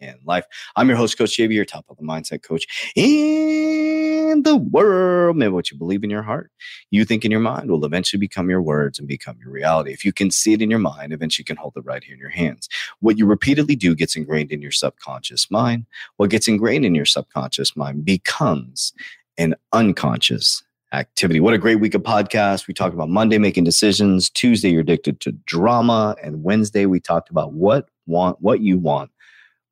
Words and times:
and 0.00 0.18
life. 0.24 0.44
I'm 0.76 0.88
your 0.88 0.96
host, 0.96 1.16
Coach 1.18 1.36
JV, 1.36 1.54
your 1.54 1.64
top 1.64 1.84
of 1.88 1.96
the 1.96 2.02
mindset 2.02 2.42
coach 2.42 2.92
in 2.96 4.42
the 4.42 4.56
world. 4.56 5.36
Man, 5.36 5.52
what 5.52 5.70
you 5.70 5.78
believe 5.78 6.04
in 6.04 6.10
your 6.10 6.22
heart, 6.22 6.50
you 6.90 7.04
think 7.04 7.24
in 7.24 7.30
your 7.30 7.40
mind 7.40 7.70
will 7.70 7.84
eventually 7.84 8.20
become 8.20 8.50
your 8.50 8.62
words 8.62 8.98
and 8.98 9.08
become 9.08 9.36
your 9.40 9.50
reality. 9.50 9.92
If 9.92 10.04
you 10.04 10.12
can 10.12 10.30
see 10.30 10.52
it 10.52 10.62
in 10.62 10.70
your 10.70 10.78
mind, 10.78 11.12
eventually 11.12 11.42
you 11.42 11.46
can 11.46 11.56
hold 11.56 11.74
it 11.76 11.84
right 11.84 12.02
here 12.02 12.14
in 12.14 12.20
your 12.20 12.30
hands. 12.30 12.68
What 13.00 13.18
you 13.18 13.26
repeatedly 13.26 13.76
do 13.76 13.94
gets 13.94 14.16
ingrained 14.16 14.52
in 14.52 14.62
your 14.62 14.72
subconscious 14.72 15.50
mind. 15.50 15.86
What 16.16 16.30
gets 16.30 16.48
ingrained 16.48 16.84
in 16.84 16.94
your 16.94 17.06
subconscious 17.06 17.76
mind 17.76 18.04
becomes 18.04 18.92
an 19.38 19.54
unconscious 19.72 20.62
activity. 20.92 21.40
What 21.40 21.54
a 21.54 21.58
great 21.58 21.80
week 21.80 21.94
of 21.94 22.02
podcasts. 22.02 22.68
We 22.68 22.74
talked 22.74 22.94
about 22.94 23.08
Monday 23.08 23.38
making 23.38 23.64
decisions, 23.64 24.30
Tuesday 24.30 24.70
you're 24.70 24.82
addicted 24.82 25.20
to 25.20 25.32
drama, 25.32 26.14
and 26.22 26.44
Wednesday 26.44 26.86
we 26.86 27.00
talked 27.00 27.30
about 27.30 27.52
what 27.52 27.88
want 28.06 28.40
what 28.40 28.60
you 28.60 28.78
want 28.78 29.10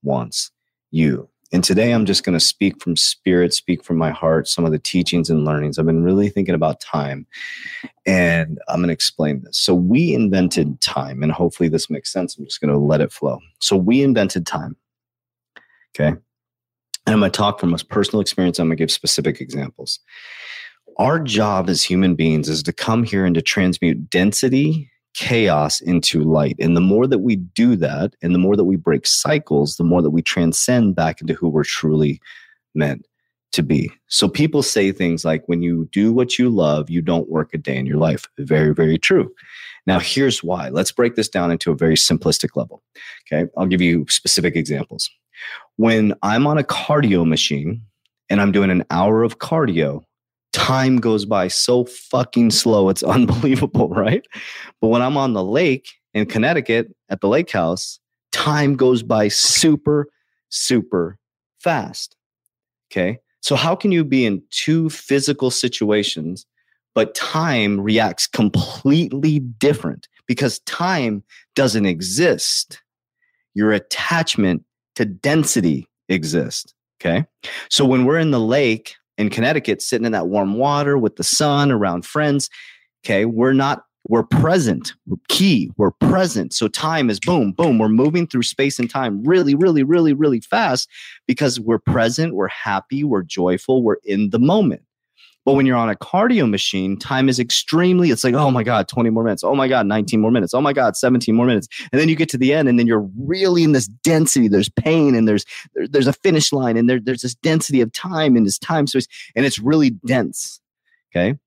wants 0.02 0.50
you. 0.90 1.28
And 1.52 1.62
today 1.62 1.92
I'm 1.92 2.06
just 2.06 2.24
going 2.24 2.38
to 2.38 2.44
speak 2.44 2.80
from 2.80 2.96
spirit, 2.96 3.52
speak 3.52 3.84
from 3.84 3.98
my 3.98 4.10
heart, 4.10 4.48
some 4.48 4.64
of 4.64 4.72
the 4.72 4.78
teachings 4.78 5.28
and 5.28 5.44
learnings. 5.44 5.78
I've 5.78 5.84
been 5.84 6.02
really 6.02 6.30
thinking 6.30 6.54
about 6.54 6.80
time 6.80 7.26
and 8.06 8.58
I'm 8.68 8.78
going 8.78 8.88
to 8.88 8.94
explain 8.94 9.42
this. 9.42 9.58
So, 9.58 9.74
we 9.74 10.14
invented 10.14 10.80
time, 10.80 11.22
and 11.22 11.30
hopefully 11.30 11.68
this 11.68 11.90
makes 11.90 12.12
sense. 12.12 12.36
I'm 12.36 12.46
just 12.46 12.60
going 12.60 12.72
to 12.72 12.78
let 12.78 13.00
it 13.00 13.12
flow. 13.12 13.38
So, 13.60 13.76
we 13.76 14.02
invented 14.02 14.46
time. 14.46 14.76
Okay. 15.94 16.08
And 16.08 17.14
I'm 17.14 17.20
going 17.20 17.30
to 17.30 17.36
talk 17.36 17.60
from 17.60 17.74
a 17.74 17.78
personal 17.78 18.20
experience. 18.20 18.58
I'm 18.58 18.68
going 18.68 18.76
to 18.76 18.82
give 18.82 18.90
specific 18.90 19.40
examples. 19.40 20.00
Our 20.98 21.18
job 21.18 21.68
as 21.68 21.82
human 21.82 22.14
beings 22.14 22.48
is 22.48 22.62
to 22.64 22.72
come 22.72 23.02
here 23.02 23.26
and 23.26 23.34
to 23.34 23.42
transmute 23.42 24.08
density 24.08 24.90
chaos 25.14 25.80
into 25.80 26.22
light. 26.22 26.56
And 26.58 26.76
the 26.76 26.80
more 26.80 27.06
that 27.06 27.18
we 27.18 27.36
do 27.36 27.76
that, 27.76 28.14
and 28.22 28.34
the 28.34 28.38
more 28.38 28.56
that 28.56 28.64
we 28.64 28.76
break 28.76 29.06
cycles, 29.06 29.76
the 29.76 29.84
more 29.84 30.02
that 30.02 30.10
we 30.10 30.22
transcend 30.22 30.94
back 30.94 31.20
into 31.20 31.34
who 31.34 31.48
we're 31.48 31.64
truly 31.64 32.20
meant 32.74 33.06
to 33.52 33.62
be. 33.62 33.92
So 34.08 34.28
people 34.28 34.62
say 34.62 34.92
things 34.92 35.24
like, 35.24 35.46
when 35.46 35.62
you 35.62 35.86
do 35.92 36.12
what 36.12 36.38
you 36.38 36.48
love, 36.48 36.88
you 36.88 37.02
don't 37.02 37.28
work 37.28 37.52
a 37.52 37.58
day 37.58 37.76
in 37.76 37.84
your 37.84 37.98
life. 37.98 38.26
Very, 38.38 38.72
very 38.72 38.98
true. 38.98 39.30
Now, 39.86 39.98
here's 39.98 40.42
why. 40.42 40.70
Let's 40.70 40.92
break 40.92 41.16
this 41.16 41.28
down 41.28 41.50
into 41.50 41.70
a 41.70 41.76
very 41.76 41.96
simplistic 41.96 42.56
level. 42.56 42.82
Okay. 43.26 43.50
I'll 43.56 43.66
give 43.66 43.82
you 43.82 44.06
specific 44.08 44.56
examples. 44.56 45.10
When 45.76 46.14
I'm 46.22 46.46
on 46.46 46.56
a 46.56 46.62
cardio 46.62 47.26
machine 47.26 47.82
and 48.30 48.40
I'm 48.40 48.52
doing 48.52 48.70
an 48.70 48.84
hour 48.90 49.22
of 49.22 49.38
cardio, 49.38 50.02
time 50.52 50.98
goes 50.98 51.24
by 51.24 51.48
so 51.48 51.84
fucking 51.84 52.50
slow. 52.50 52.88
It's 52.88 53.02
unbelievable, 53.02 53.88
right? 53.88 54.26
But 54.80 54.88
when 54.88 55.02
I'm 55.02 55.16
on 55.16 55.32
the 55.32 55.44
lake 55.44 55.88
in 56.14 56.26
Connecticut 56.26 56.94
at 57.08 57.20
the 57.20 57.28
lake 57.28 57.50
house, 57.50 57.98
time 58.32 58.76
goes 58.76 59.02
by 59.02 59.28
super, 59.28 60.08
super 60.48 61.18
fast. 61.60 62.16
Okay. 62.90 63.18
So, 63.40 63.56
how 63.56 63.74
can 63.74 63.90
you 63.90 64.04
be 64.04 64.24
in 64.24 64.42
two 64.50 64.88
physical 64.88 65.50
situations, 65.50 66.46
but 66.94 67.14
time 67.14 67.80
reacts 67.80 68.26
completely 68.26 69.40
different 69.40 70.08
because 70.26 70.60
time 70.60 71.24
doesn't 71.56 71.86
exist? 71.86 72.80
Your 73.54 73.72
attachment 73.72 74.64
to 74.94 75.04
density 75.04 75.88
exists. 76.08 76.72
Okay. 77.00 77.24
So, 77.68 77.84
when 77.84 78.04
we're 78.04 78.18
in 78.18 78.30
the 78.30 78.40
lake, 78.40 78.94
in 79.18 79.30
Connecticut, 79.30 79.82
sitting 79.82 80.06
in 80.06 80.12
that 80.12 80.28
warm 80.28 80.54
water 80.54 80.96
with 80.98 81.16
the 81.16 81.24
sun 81.24 81.70
around 81.70 82.04
friends. 82.04 82.48
Okay, 83.04 83.24
we're 83.24 83.52
not, 83.52 83.84
we're 84.08 84.22
present. 84.22 84.94
We're 85.06 85.16
key. 85.28 85.70
We're 85.76 85.90
present. 85.92 86.52
So 86.52 86.68
time 86.68 87.10
is 87.10 87.20
boom, 87.20 87.52
boom. 87.52 87.78
We're 87.78 87.88
moving 87.88 88.26
through 88.26 88.42
space 88.42 88.78
and 88.78 88.88
time 88.88 89.22
really, 89.24 89.54
really, 89.54 89.82
really, 89.82 90.12
really 90.12 90.40
fast 90.40 90.88
because 91.26 91.60
we're 91.60 91.78
present, 91.78 92.34
we're 92.34 92.48
happy, 92.48 93.04
we're 93.04 93.22
joyful, 93.22 93.82
we're 93.82 93.98
in 94.04 94.30
the 94.30 94.38
moment. 94.38 94.82
But 95.44 95.54
when 95.54 95.66
you're 95.66 95.76
on 95.76 95.90
a 95.90 95.96
cardio 95.96 96.48
machine, 96.48 96.96
time 96.96 97.28
is 97.28 97.40
extremely, 97.40 98.10
it's 98.10 98.22
like, 98.22 98.34
oh 98.34 98.50
my 98.50 98.62
God, 98.62 98.86
20 98.86 99.10
more 99.10 99.24
minutes. 99.24 99.42
Oh 99.42 99.54
my 99.54 99.66
God, 99.66 99.86
19 99.86 100.20
more 100.20 100.30
minutes. 100.30 100.54
Oh 100.54 100.60
my 100.60 100.72
God, 100.72 100.96
17 100.96 101.34
more 101.34 101.46
minutes. 101.46 101.66
And 101.90 102.00
then 102.00 102.08
you 102.08 102.14
get 102.14 102.28
to 102.30 102.38
the 102.38 102.52
end 102.52 102.68
and 102.68 102.78
then 102.78 102.86
you're 102.86 103.08
really 103.18 103.64
in 103.64 103.72
this 103.72 103.88
density. 103.88 104.46
There's 104.46 104.68
pain 104.68 105.14
and 105.14 105.26
there's 105.26 105.44
there, 105.74 105.88
there's 105.88 106.06
a 106.06 106.12
finish 106.12 106.52
line 106.52 106.76
and 106.76 106.88
there, 106.88 107.00
there's 107.00 107.22
this 107.22 107.34
density 107.34 107.80
of 107.80 107.92
time 107.92 108.36
and 108.36 108.46
this 108.46 108.58
time 108.58 108.86
space. 108.86 109.08
And 109.34 109.44
it's 109.44 109.58
really 109.58 109.90
dense. 109.90 110.60
Okay. 111.10 111.38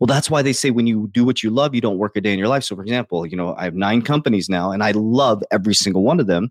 Well, 0.00 0.06
that's 0.06 0.28
why 0.28 0.42
they 0.42 0.52
say 0.52 0.70
when 0.70 0.88
you 0.88 1.08
do 1.12 1.24
what 1.24 1.42
you 1.42 1.50
love, 1.50 1.74
you 1.74 1.80
don't 1.80 1.98
work 1.98 2.16
a 2.16 2.20
day 2.20 2.32
in 2.32 2.38
your 2.38 2.48
life. 2.48 2.64
So, 2.64 2.74
for 2.74 2.82
example, 2.82 3.24
you 3.24 3.36
know, 3.36 3.54
I 3.56 3.64
have 3.64 3.74
nine 3.74 4.02
companies 4.02 4.48
now 4.48 4.72
and 4.72 4.82
I 4.82 4.90
love 4.90 5.42
every 5.52 5.74
single 5.74 6.02
one 6.02 6.18
of 6.18 6.26
them. 6.26 6.50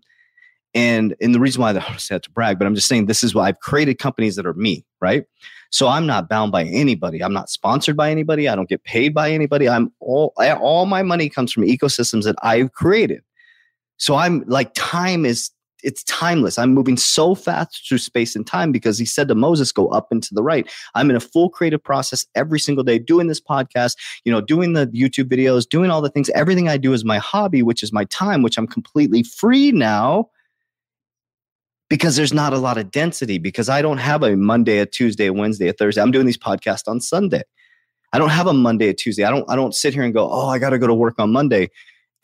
And 0.78 1.16
and 1.20 1.34
the 1.34 1.40
reason 1.40 1.60
why 1.60 1.70
I 1.70 1.80
had 2.10 2.22
to 2.22 2.30
brag, 2.30 2.58
but 2.58 2.66
I'm 2.66 2.74
just 2.76 2.86
saying 2.86 3.06
this 3.06 3.24
is 3.24 3.34
why 3.34 3.48
I've 3.48 3.58
created 3.58 3.98
companies 3.98 4.36
that 4.36 4.46
are 4.46 4.54
me, 4.54 4.84
right? 5.00 5.24
So 5.70 5.88
I'm 5.88 6.06
not 6.06 6.28
bound 6.28 6.52
by 6.52 6.64
anybody. 6.64 7.22
I'm 7.22 7.32
not 7.32 7.50
sponsored 7.50 7.96
by 7.96 8.10
anybody. 8.10 8.48
I 8.48 8.54
don't 8.54 8.68
get 8.68 8.84
paid 8.84 9.12
by 9.12 9.32
anybody. 9.32 9.68
I'm 9.68 9.92
all 9.98 10.32
all 10.38 10.86
my 10.86 11.02
money 11.02 11.28
comes 11.28 11.52
from 11.52 11.64
ecosystems 11.64 12.24
that 12.24 12.36
I've 12.42 12.72
created. 12.72 13.22
So 13.96 14.14
I'm 14.14 14.44
like 14.46 14.70
time 14.74 15.26
is 15.26 15.50
it's 15.82 16.04
timeless. 16.04 16.58
I'm 16.58 16.74
moving 16.74 16.96
so 16.96 17.34
fast 17.34 17.86
through 17.88 17.98
space 17.98 18.34
and 18.34 18.46
time 18.46 18.72
because 18.72 18.98
he 18.98 19.04
said 19.04 19.28
to 19.28 19.34
Moses, 19.34 19.70
go 19.70 19.88
up 19.88 20.08
and 20.10 20.20
to 20.24 20.34
the 20.34 20.42
right. 20.42 20.68
I'm 20.94 21.08
in 21.10 21.14
a 21.14 21.20
full 21.20 21.50
creative 21.50 21.82
process 21.82 22.26
every 22.34 22.58
single 22.58 22.82
day, 22.82 22.98
doing 22.98 23.28
this 23.28 23.40
podcast, 23.40 23.96
you 24.24 24.32
know, 24.32 24.40
doing 24.40 24.72
the 24.72 24.88
YouTube 24.88 25.28
videos, 25.28 25.68
doing 25.68 25.90
all 25.90 26.02
the 26.02 26.10
things. 26.10 26.30
Everything 26.30 26.68
I 26.68 26.78
do 26.78 26.92
is 26.92 27.04
my 27.04 27.18
hobby, 27.18 27.62
which 27.62 27.84
is 27.84 27.92
my 27.92 28.04
time, 28.06 28.42
which 28.42 28.58
I'm 28.58 28.66
completely 28.66 29.22
free 29.22 29.70
now 29.70 30.28
because 31.88 32.16
there's 32.16 32.32
not 32.32 32.52
a 32.52 32.58
lot 32.58 32.78
of 32.78 32.90
density 32.90 33.38
because 33.38 33.68
I 33.68 33.82
don't 33.82 33.98
have 33.98 34.22
a 34.22 34.36
Monday, 34.36 34.78
a 34.78 34.86
Tuesday, 34.86 35.26
a 35.26 35.32
Wednesday, 35.32 35.68
a 35.68 35.72
Thursday. 35.72 36.02
I'm 36.02 36.10
doing 36.10 36.26
these 36.26 36.38
podcasts 36.38 36.88
on 36.88 37.00
Sunday. 37.00 37.42
I 38.12 38.18
don't 38.18 38.30
have 38.30 38.46
a 38.46 38.52
Monday, 38.52 38.88
a 38.88 38.94
Tuesday. 38.94 39.24
I 39.24 39.30
don't 39.30 39.48
I 39.50 39.56
don't 39.56 39.74
sit 39.74 39.94
here 39.94 40.02
and 40.02 40.14
go, 40.14 40.30
"Oh, 40.30 40.48
I 40.48 40.58
got 40.58 40.70
to 40.70 40.78
go 40.78 40.86
to 40.86 40.94
work 40.94 41.18
on 41.18 41.32
Monday." 41.32 41.68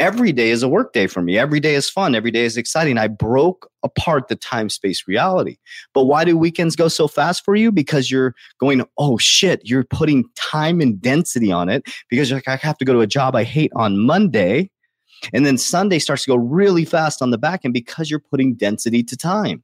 Every 0.00 0.32
day 0.32 0.50
is 0.50 0.64
a 0.64 0.68
work 0.68 0.92
day 0.92 1.06
for 1.06 1.22
me. 1.22 1.38
Every 1.38 1.60
day 1.60 1.76
is 1.76 1.88
fun. 1.88 2.16
Every 2.16 2.32
day 2.32 2.44
is 2.44 2.56
exciting. 2.56 2.98
I 2.98 3.06
broke 3.06 3.70
apart 3.84 4.26
the 4.26 4.34
time 4.34 4.68
space 4.68 5.04
reality. 5.06 5.56
But 5.92 6.06
why 6.06 6.24
do 6.24 6.36
weekends 6.36 6.74
go 6.74 6.88
so 6.88 7.06
fast 7.06 7.44
for 7.44 7.54
you? 7.54 7.70
Because 7.70 8.10
you're 8.10 8.34
going, 8.58 8.82
oh 8.98 9.18
shit, 9.18 9.60
you're 9.62 9.84
putting 9.84 10.24
time 10.34 10.80
and 10.80 11.00
density 11.00 11.52
on 11.52 11.68
it 11.68 11.84
because 12.10 12.28
you're 12.28 12.38
like, 12.38 12.48
I 12.48 12.56
have 12.56 12.76
to 12.78 12.84
go 12.84 12.92
to 12.92 13.00
a 13.02 13.06
job 13.06 13.36
I 13.36 13.44
hate 13.44 13.70
on 13.76 14.00
Monday 14.00 14.68
and 15.32 15.46
then 15.46 15.58
Sunday 15.58 15.98
starts 15.98 16.24
to 16.24 16.30
go 16.30 16.36
really 16.36 16.84
fast 16.84 17.22
on 17.22 17.30
the 17.30 17.38
back 17.38 17.64
end 17.64 17.74
because 17.74 18.10
you're 18.10 18.20
putting 18.20 18.54
density 18.54 19.02
to 19.02 19.16
time. 19.16 19.62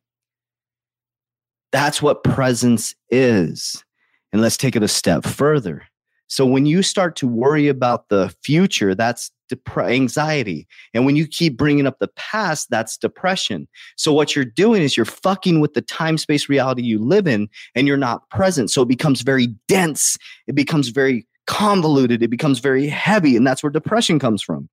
That's 1.72 2.02
what 2.02 2.24
presence 2.24 2.94
is. 3.10 3.84
And 4.32 4.42
let's 4.42 4.56
take 4.56 4.76
it 4.76 4.82
a 4.82 4.88
step 4.88 5.24
further. 5.24 5.82
So 6.28 6.46
when 6.46 6.64
you 6.64 6.82
start 6.82 7.16
to 7.16 7.26
worry 7.26 7.66
about 7.66 8.08
the 8.08 8.32
future, 8.42 8.94
that's 8.94 9.32
dep- 9.48 9.76
anxiety. 9.78 10.68
And 10.94 11.04
when 11.04 11.16
you 11.16 11.26
keep 11.26 11.56
bringing 11.56 11.88
up 11.88 11.98
the 11.98 12.10
past, 12.14 12.68
that's 12.70 12.96
depression. 12.96 13.66
So 13.96 14.12
what 14.12 14.36
you're 14.36 14.44
doing 14.44 14.82
is 14.82 14.96
you're 14.96 15.04
fucking 15.06 15.58
with 15.58 15.74
the 15.74 15.82
time 15.82 16.18
space 16.18 16.48
reality 16.48 16.82
you 16.82 17.00
live 17.00 17.26
in 17.26 17.48
and 17.74 17.88
you're 17.88 17.96
not 17.96 18.30
present. 18.30 18.70
So 18.70 18.82
it 18.82 18.88
becomes 18.88 19.22
very 19.22 19.48
dense. 19.66 20.16
It 20.46 20.54
becomes 20.54 20.90
very 20.90 21.26
convoluted. 21.48 22.22
It 22.22 22.30
becomes 22.30 22.60
very 22.60 22.86
heavy. 22.86 23.36
And 23.36 23.44
that's 23.44 23.64
where 23.64 23.70
depression 23.70 24.20
comes 24.20 24.40
from 24.40 24.68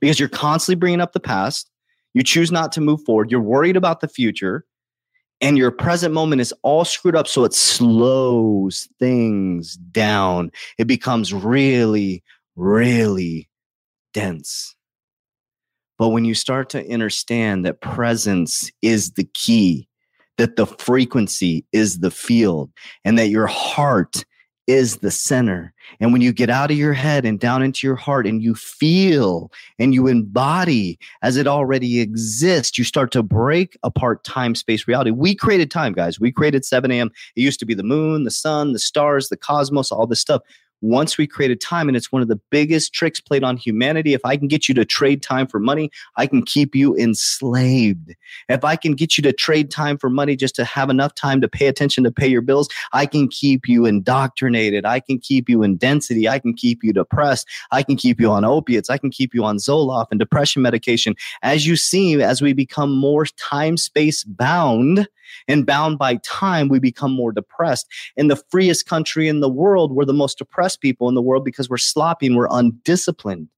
because 0.00 0.18
you're 0.20 0.28
constantly 0.28 0.78
bringing 0.78 1.00
up 1.00 1.12
the 1.12 1.20
past. 1.20 1.70
You 2.14 2.22
choose 2.22 2.50
not 2.50 2.72
to 2.72 2.80
move 2.80 3.00
forward. 3.04 3.30
You're 3.30 3.40
worried 3.40 3.76
about 3.76 4.00
the 4.00 4.08
future. 4.08 4.64
and 5.40 5.58
your 5.58 5.70
present 5.70 6.14
moment 6.14 6.40
is 6.40 6.54
all 6.62 6.84
screwed 6.84 7.16
up. 7.16 7.28
So 7.28 7.44
it 7.44 7.52
slows 7.54 8.88
things 8.98 9.76
down. 9.76 10.50
It 10.78 10.86
becomes 10.86 11.32
really, 11.32 12.22
really 12.56 13.48
dense. 14.14 14.74
But 15.98 16.08
when 16.10 16.24
you 16.24 16.34
start 16.34 16.68
to 16.70 16.92
understand 16.92 17.64
that 17.64 17.80
presence 17.80 18.70
is 18.82 19.12
the 19.12 19.28
key, 19.34 19.88
that 20.38 20.56
the 20.56 20.66
frequency 20.66 21.64
is 21.72 22.00
the 22.00 22.10
field, 22.10 22.70
and 23.04 23.18
that 23.18 23.28
your 23.28 23.46
heart 23.46 24.24
is 24.66 24.96
the 24.96 25.10
center. 25.10 25.72
And 26.00 26.12
when 26.12 26.22
you 26.22 26.32
get 26.32 26.50
out 26.50 26.70
of 26.70 26.76
your 26.76 26.92
head 26.92 27.24
and 27.24 27.38
down 27.38 27.62
into 27.62 27.86
your 27.86 27.96
heart 27.96 28.26
and 28.26 28.42
you 28.42 28.54
feel 28.54 29.52
and 29.78 29.94
you 29.94 30.06
embody 30.06 30.98
as 31.22 31.36
it 31.36 31.46
already 31.46 32.00
exists, 32.00 32.76
you 32.76 32.84
start 32.84 33.12
to 33.12 33.22
break 33.22 33.78
apart 33.82 34.24
time 34.24 34.54
space 34.54 34.88
reality. 34.88 35.10
We 35.10 35.34
created 35.34 35.70
time, 35.70 35.92
guys. 35.92 36.18
We 36.18 36.32
created 36.32 36.64
7 36.64 36.90
a.m. 36.90 37.10
It 37.36 37.42
used 37.42 37.60
to 37.60 37.66
be 37.66 37.74
the 37.74 37.82
moon, 37.82 38.24
the 38.24 38.30
sun, 38.30 38.72
the 38.72 38.78
stars, 38.78 39.28
the 39.28 39.36
cosmos, 39.36 39.92
all 39.92 40.06
this 40.06 40.20
stuff 40.20 40.42
once 40.80 41.16
we 41.18 41.26
created 41.26 41.60
time 41.60 41.88
and 41.88 41.96
it's 41.96 42.12
one 42.12 42.22
of 42.22 42.28
the 42.28 42.40
biggest 42.50 42.92
tricks 42.92 43.20
played 43.20 43.44
on 43.44 43.56
humanity 43.56 44.14
if 44.14 44.24
i 44.24 44.36
can 44.36 44.48
get 44.48 44.68
you 44.68 44.74
to 44.74 44.84
trade 44.84 45.22
time 45.22 45.46
for 45.46 45.58
money 45.58 45.90
i 46.16 46.26
can 46.26 46.42
keep 46.42 46.74
you 46.74 46.96
enslaved. 46.96 48.14
If 48.48 48.64
i 48.64 48.76
can 48.76 48.92
get 48.92 49.16
you 49.16 49.22
to 49.22 49.32
trade 49.32 49.70
time 49.70 49.98
for 49.98 50.10
money 50.10 50.36
just 50.36 50.54
to 50.56 50.64
have 50.64 50.90
enough 50.90 51.14
time 51.14 51.40
to 51.40 51.48
pay 51.48 51.66
attention 51.66 52.04
to 52.04 52.10
pay 52.10 52.28
your 52.28 52.42
bills 52.42 52.68
i 52.92 53.06
can 53.06 53.28
keep 53.28 53.68
you 53.68 53.86
indoctrinated. 53.86 54.84
I 54.84 55.00
can 55.00 55.18
keep 55.18 55.48
you 55.48 55.62
in 55.62 55.76
density. 55.76 56.28
I 56.28 56.38
can 56.38 56.54
keep 56.54 56.82
you 56.82 56.92
depressed. 56.92 57.48
I 57.70 57.82
can 57.82 57.96
keep 57.96 58.20
you 58.20 58.30
on 58.30 58.44
opiates. 58.44 58.90
I 58.90 58.98
can 58.98 59.10
keep 59.10 59.34
you 59.34 59.44
on 59.44 59.58
zoloft 59.58 60.08
and 60.10 60.20
depression 60.20 60.62
medication. 60.62 61.14
As 61.42 61.66
you 61.66 61.76
see 61.76 62.22
as 62.22 62.40
we 62.40 62.52
become 62.52 62.94
more 62.94 63.26
time 63.36 63.76
space 63.76 64.24
bound 64.24 65.08
and 65.48 65.66
bound 65.66 65.98
by 65.98 66.16
time, 66.16 66.68
we 66.68 66.78
become 66.78 67.12
more 67.12 67.32
depressed. 67.32 67.86
In 68.16 68.28
the 68.28 68.42
freest 68.50 68.86
country 68.86 69.28
in 69.28 69.40
the 69.40 69.48
world, 69.48 69.92
we're 69.92 70.04
the 70.04 70.12
most 70.12 70.38
depressed 70.38 70.80
people 70.80 71.08
in 71.08 71.14
the 71.14 71.22
world 71.22 71.44
because 71.44 71.68
we're 71.68 71.76
sloppy 71.76 72.26
and 72.26 72.36
we're 72.36 72.48
undisciplined. 72.50 73.48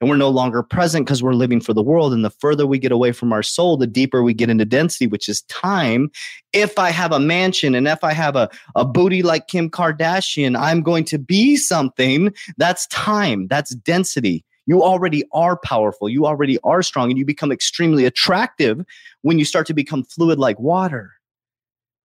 And 0.00 0.10
we're 0.10 0.16
no 0.16 0.28
longer 0.28 0.62
present 0.62 1.06
because 1.06 1.22
we're 1.22 1.32
living 1.32 1.60
for 1.60 1.72
the 1.72 1.82
world. 1.82 2.12
And 2.12 2.24
the 2.24 2.30
further 2.30 2.66
we 2.66 2.78
get 2.78 2.92
away 2.92 3.12
from 3.12 3.32
our 3.32 3.42
soul, 3.42 3.76
the 3.76 3.86
deeper 3.86 4.22
we 4.22 4.34
get 4.34 4.50
into 4.50 4.66
density, 4.66 5.06
which 5.06 5.30
is 5.30 5.42
time. 5.42 6.10
If 6.52 6.78
I 6.78 6.90
have 6.90 7.12
a 7.12 7.20
mansion 7.20 7.74
and 7.74 7.88
if 7.88 8.04
I 8.04 8.12
have 8.12 8.36
a, 8.36 8.50
a 8.74 8.84
booty 8.84 9.22
like 9.22 9.46
Kim 9.46 9.70
Kardashian, 9.70 10.58
I'm 10.58 10.82
going 10.82 11.04
to 11.04 11.18
be 11.18 11.56
something. 11.56 12.34
That's 12.58 12.86
time. 12.88 13.46
That's 13.46 13.74
density. 13.76 14.44
You 14.66 14.82
already 14.82 15.24
are 15.32 15.56
powerful. 15.56 16.08
You 16.08 16.26
already 16.26 16.58
are 16.64 16.82
strong, 16.82 17.10
and 17.10 17.18
you 17.18 17.24
become 17.24 17.52
extremely 17.52 18.04
attractive 18.04 18.84
when 19.22 19.38
you 19.38 19.44
start 19.44 19.66
to 19.68 19.74
become 19.74 20.04
fluid 20.04 20.38
like 20.38 20.58
water 20.58 21.13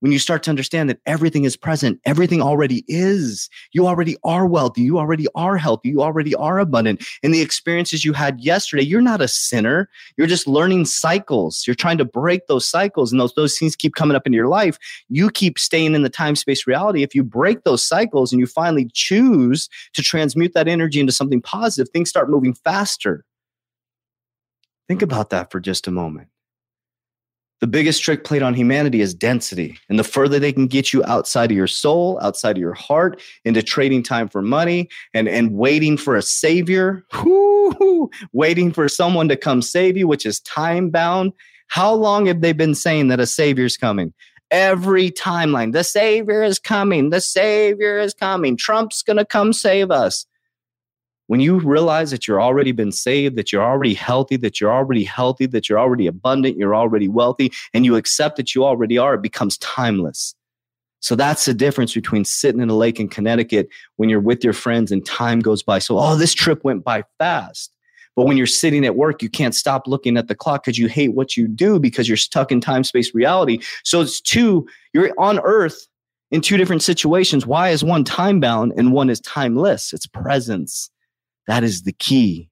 when 0.01 0.13
you 0.13 0.19
start 0.19 0.43
to 0.45 0.51
understand 0.51 0.89
that 0.89 1.01
everything 1.07 1.45
is 1.45 1.57
present, 1.57 2.01
everything 2.05 2.41
already 2.41 2.85
is. 2.89 3.49
You 3.73 3.87
already 3.87 4.17
are 4.25 4.47
wealthy. 4.47 4.83
You 4.83 4.99
already 4.99 5.27
are 5.35 5.57
healthy. 5.57 5.89
You 5.89 6.03
already 6.03 6.35
are 6.35 6.59
abundant. 6.59 7.05
And 7.23 7.35
the 7.35 7.41
experiences 7.41 8.05
you 8.05 8.13
had 8.13 8.41
yesterday, 8.41 8.83
you're 8.83 9.01
not 9.01 9.21
a 9.21 9.29
sinner. 9.29 9.89
You're 10.17 10.27
just 10.27 10.47
learning 10.47 10.85
cycles. 10.87 11.65
You're 11.67 11.75
trying 11.75 11.99
to 11.99 12.05
break 12.05 12.47
those 12.47 12.67
cycles, 12.67 13.13
and 13.13 13.21
those, 13.21 13.35
those 13.35 13.59
things 13.59 13.77
keep 13.77 13.95
coming 13.95 14.17
up 14.17 14.27
in 14.27 14.33
your 14.33 14.49
life. 14.49 14.79
You 15.09 15.31
keep 15.31 15.59
staying 15.59 15.95
in 15.95 16.03
the 16.03 16.09
time 16.09 16.37
space 16.37 16.67
reality. 16.67 17.03
If 17.03 17.15
you 17.15 17.25
break 17.25 17.65
those 17.65 17.87
cycles 17.87 18.33
and 18.33 18.41
you 18.41 18.47
finally 18.47 18.91
choose 18.93 19.69
to 19.95 20.03
transmute 20.03 20.55
that 20.55 20.69
energy 20.69 21.01
into 21.01 21.13
something 21.13 21.43
positive, 21.43 21.91
things 21.91 22.09
start 22.09 22.31
moving 22.31 22.55
faster. 22.55 23.25
Think 24.87 25.03
about 25.03 25.31
that 25.31 25.51
for 25.51 25.61
just 25.61 25.87
a 25.87 25.91
moment 25.91 26.29
the 27.61 27.67
biggest 27.67 28.03
trick 28.03 28.25
played 28.25 28.43
on 28.43 28.55
humanity 28.55 29.01
is 29.01 29.15
density. 29.15 29.79
And 29.89 29.99
the 29.99 30.05
further 30.05 30.39
they 30.39 30.53
can 30.53 30.67
get 30.67 30.93
you 30.93 31.05
outside 31.05 31.51
of 31.51 31.57
your 31.57 31.67
soul, 31.67 32.19
outside 32.23 32.57
of 32.57 32.61
your 32.61 32.75
heart, 32.75 33.21
into 33.45 33.63
trading 33.63 34.03
time 34.03 34.29
for 34.29 34.43
money 34.43 34.89
and, 35.13 35.29
and 35.29 35.53
waiting 35.53 35.97
for 35.97 36.15
a 36.15 36.23
savior, 36.23 37.05
whoo, 37.25 38.11
waiting 38.33 38.73
for 38.73 38.89
someone 38.89 39.29
to 39.29 39.37
come 39.37 39.61
save 39.61 39.97
you, 39.97 40.07
which 40.07 40.25
is 40.25 40.41
time 40.41 40.91
bound. 40.91 41.33
How 41.67 41.93
long 41.93 42.27
have 42.27 42.41
they 42.41 42.53
been 42.53 42.75
saying 42.75 43.09
that 43.09 43.21
a 43.21 43.27
savior's 43.27 43.77
coming? 43.77 44.13
Every 44.51 45.11
timeline, 45.11 45.73
the 45.73 45.85
savior 45.85 46.43
is 46.43 46.59
coming, 46.59 47.11
the 47.11 47.21
savior 47.21 47.99
is 47.99 48.15
coming, 48.15 48.57
Trump's 48.57 49.03
gonna 49.03 49.27
come 49.27 49.53
save 49.53 49.91
us 49.91 50.25
when 51.29 51.41
you 51.41 51.61
realize 51.61 52.11
that 52.11 52.27
you're 52.27 52.43
already 52.43 52.73
been 52.73 52.91
saved, 52.91 53.37
that 53.37 53.53
you're 53.53 53.63
already 53.63 53.95
healthy, 53.95 54.37
that 54.39 54.61
you're 54.61 54.73
already 54.73 55.05
healthy, 55.05 55.47
that 55.47 55.69
you're 55.69 55.79
already 55.79 56.07
abundant, 56.07 56.57
you're 56.57 56.75
already 56.75 57.07
wealthy, 57.07 57.53
and 57.73 57.85
you 57.85 57.97
accept 57.97 58.37
that 58.37 58.55
you 58.55 58.65
already 58.65 58.99
are, 58.99 59.15
it 59.15 59.23
becomes 59.23 59.59
timeless. 59.59 60.35
So 61.01 61.15
that's 61.15 61.45
the 61.45 61.55
difference 61.55 61.95
between 61.95 62.25
sitting 62.25 62.61
in 62.61 62.71
a 62.71 62.77
lake 62.77 62.99
in 62.99 63.09
Connecticut 63.09 63.69
when 63.97 64.09
you're 64.09 64.21
with 64.21 64.43
your 64.43 64.55
friends 64.55 64.91
and 64.91 65.05
time 65.07 65.41
goes 65.41 65.63
by. 65.63 65.79
So, 65.79 65.99
oh, 65.99 66.17
this 66.17 66.35
trip 66.35 66.65
went 66.65 66.83
by 66.83 67.05
fast. 67.19 67.73
But 68.17 68.25
when 68.25 68.37
you're 68.37 68.47
sitting 68.47 68.85
at 68.85 68.97
work, 68.97 69.23
you 69.23 69.29
can't 69.29 69.55
stop 69.55 69.87
looking 69.87 70.17
at 70.17 70.27
the 70.27 70.35
clock 70.35 70.65
because 70.65 70.79
you 70.79 70.89
hate 70.89 71.15
what 71.15 71.37
you 71.37 71.47
do 71.47 71.79
because 71.79 72.09
you're 72.09 72.17
stuck 72.17 72.51
in 72.51 72.61
time 72.61 72.83
space 72.83 73.15
reality. 73.15 73.61
So 73.85 74.01
it's 74.01 74.21
two, 74.21 74.67
you're 74.93 75.13
on 75.19 75.39
earth 75.41 75.87
in 76.31 76.41
two 76.41 76.57
different 76.57 76.83
situations. 76.83 77.47
Why 77.47 77.69
is 77.69 77.85
one 77.85 78.03
time 78.03 78.41
bound 78.41 78.73
and 78.77 78.93
one 78.93 79.09
is 79.11 79.21
timeless? 79.21 79.93
It's 79.93 80.07
presence. 80.07 80.91
That 81.49 81.65
is 81.65 81.83
the 81.83 81.93
key. 81.93 82.51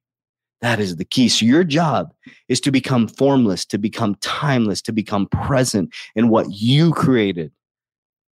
That 0.62 0.80
is 0.80 0.96
the 0.96 1.04
key. 1.04 1.28
So 1.28 1.46
your 1.46 1.62
job 1.62 2.12
is 2.48 2.60
to 2.62 2.72
become 2.72 3.06
formless, 3.06 3.64
to 3.66 3.78
become 3.78 4.16
timeless, 4.16 4.82
to 4.82 4.92
become 4.92 5.26
present 5.28 5.94
in 6.16 6.28
what 6.28 6.46
you 6.50 6.92
created. 6.92 7.52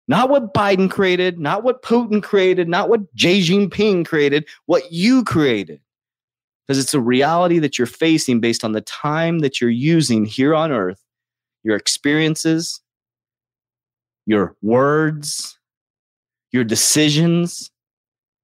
Not 0.08 0.30
what 0.30 0.54
Biden 0.54 0.90
created, 0.90 1.40
not 1.40 1.64
what 1.64 1.82
Putin 1.82 2.22
created, 2.22 2.70
not 2.70 2.90
what 2.90 3.02
Xi 3.16 3.42
Jinping 3.42 4.06
created, 4.06 4.48
what 4.68 4.92
you 4.92 5.24
created. 5.24 5.82
Because 6.68 6.80
it's 6.80 6.94
a 6.94 7.00
reality 7.02 7.60
that 7.60 7.78
you're 7.78 7.88
facing 7.88 8.40
based 8.40 8.64
on 8.64 8.72
the 8.72 8.82
time 8.82 9.40
that 9.40 9.60
you're 9.60 9.70
using 9.70 10.26
here 10.26 10.54
on 10.54 10.72
earth, 10.72 11.04
your 11.64 11.76
experiences, 11.76 12.82
your 14.26 14.56
words, 14.62 15.58
your 16.52 16.64
decisions, 16.64 17.72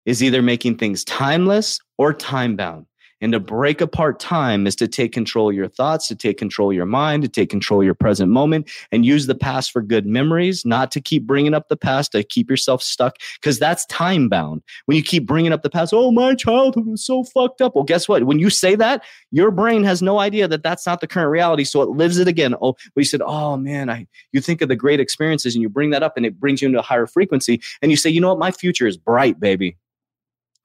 is 0.07 0.23
either 0.23 0.41
making 0.41 0.77
things 0.77 1.03
timeless 1.03 1.79
or 1.99 2.13
time 2.13 2.55
bound. 2.55 2.87
And 3.19 3.31
to 3.31 3.39
break 3.39 3.81
apart 3.81 4.19
time 4.19 4.67
is 4.67 4.75
to 4.75 4.87
take 4.87 5.11
control 5.11 5.49
of 5.49 5.55
your 5.55 5.67
thoughts, 5.67 6.07
to 6.07 6.15
take 6.15 6.37
control 6.37 6.69
of 6.69 6.75
your 6.75 6.85
mind, 6.85 7.23
to 7.23 7.29
take 7.29 7.49
control 7.49 7.81
of 7.81 7.85
your 7.85 7.95
present 7.95 8.31
moment, 8.31 8.69
and 8.91 9.05
use 9.05 9.25
the 9.25 9.35
past 9.35 9.71
for 9.71 9.81
good 9.81 10.05
memories, 10.05 10.63
not 10.65 10.91
to 10.91 11.01
keep 11.01 11.25
bringing 11.25 11.55
up 11.55 11.67
the 11.67 11.75
past, 11.75 12.11
to 12.11 12.23
keep 12.23 12.47
yourself 12.47 12.83
stuck, 12.83 13.15
because 13.41 13.57
that's 13.57 13.87
time 13.87 14.29
bound. 14.29 14.61
When 14.85 14.97
you 14.97 15.03
keep 15.03 15.25
bringing 15.25 15.51
up 15.51 15.63
the 15.63 15.69
past, 15.69 15.93
oh, 15.95 16.11
my 16.11 16.35
childhood 16.35 16.85
was 16.85 17.03
so 17.03 17.23
fucked 17.23 17.59
up. 17.59 17.73
Well, 17.73 17.83
guess 17.83 18.07
what? 18.07 18.25
When 18.25 18.37
you 18.37 18.51
say 18.51 18.75
that, 18.75 19.03
your 19.31 19.49
brain 19.49 19.83
has 19.83 20.03
no 20.03 20.19
idea 20.19 20.47
that 20.47 20.61
that's 20.61 20.85
not 20.85 21.01
the 21.01 21.07
current 21.07 21.31
reality. 21.31 21.63
So 21.63 21.81
it 21.81 21.89
lives 21.89 22.19
it 22.19 22.27
again. 22.27 22.53
Oh, 22.61 22.75
we 22.95 23.03
said, 23.03 23.21
oh, 23.25 23.57
man, 23.57 23.89
I, 23.89 24.05
you 24.31 24.41
think 24.41 24.61
of 24.61 24.69
the 24.69 24.75
great 24.75 24.99
experiences 24.99 25.55
and 25.55 25.63
you 25.63 25.69
bring 25.69 25.89
that 25.89 26.03
up 26.03 26.17
and 26.17 26.25
it 26.25 26.39
brings 26.39 26.61
you 26.61 26.67
into 26.67 26.79
a 26.79 26.83
higher 26.83 27.07
frequency. 27.07 27.61
And 27.81 27.89
you 27.89 27.97
say, 27.97 28.11
you 28.11 28.21
know 28.21 28.29
what? 28.29 28.39
My 28.39 28.51
future 28.51 28.85
is 28.85 28.95
bright, 28.95 29.39
baby 29.39 29.75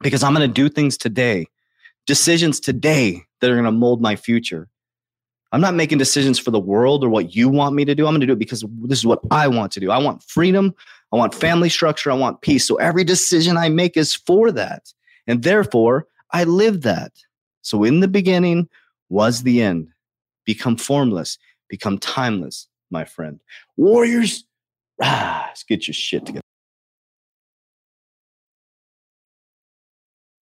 because 0.03 0.23
I'm 0.23 0.33
going 0.33 0.47
to 0.47 0.53
do 0.53 0.69
things 0.69 0.97
today, 0.97 1.47
decisions 2.05 2.59
today 2.59 3.23
that 3.39 3.49
are 3.49 3.55
going 3.55 3.65
to 3.65 3.71
mold 3.71 4.01
my 4.01 4.15
future. 4.15 4.67
I'm 5.51 5.61
not 5.61 5.75
making 5.75 5.99
decisions 5.99 6.39
for 6.39 6.51
the 6.51 6.59
world 6.59 7.03
or 7.03 7.09
what 7.09 7.35
you 7.35 7.47
want 7.47 7.75
me 7.75 7.85
to 7.85 7.93
do. 7.93 8.05
I'm 8.05 8.13
going 8.13 8.21
to 8.21 8.27
do 8.27 8.33
it 8.33 8.39
because 8.39 8.65
this 8.81 8.99
is 8.99 9.05
what 9.05 9.19
I 9.31 9.47
want 9.47 9.71
to 9.73 9.79
do. 9.79 9.91
I 9.91 9.99
want 9.99 10.23
freedom. 10.23 10.73
I 11.11 11.15
want 11.15 11.35
family 11.35 11.69
structure. 11.69 12.11
I 12.11 12.15
want 12.15 12.41
peace. 12.41 12.67
So 12.67 12.75
every 12.77 13.03
decision 13.03 13.55
I 13.55 13.69
make 13.69 13.95
is 13.95 14.15
for 14.15 14.51
that. 14.51 14.91
And 15.27 15.43
therefore, 15.43 16.07
I 16.31 16.43
live 16.43 16.81
that. 16.81 17.11
So 17.61 17.83
in 17.83 17.99
the 17.99 18.07
beginning 18.07 18.67
was 19.09 19.43
the 19.43 19.61
end. 19.61 19.89
Become 20.45 20.77
formless, 20.77 21.37
become 21.69 21.99
timeless, 21.99 22.67
my 22.89 23.05
friend. 23.05 23.39
Warriors, 23.77 24.43
ah, 25.01 25.45
let's 25.47 25.63
get 25.63 25.87
your 25.87 25.93
shit 25.93 26.25
together. 26.25 26.42